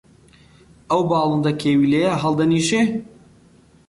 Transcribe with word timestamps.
ئەو 0.89 1.01
باڵندە 1.09 1.51
کێویلەیە 1.61 2.13
هەڵدەنیشێ؟ 2.21 2.83